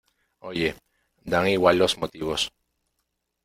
oye, 0.39 0.69
dan 1.31 1.47
igual 1.47 1.77
los 1.77 1.99
motivos, 1.99 2.51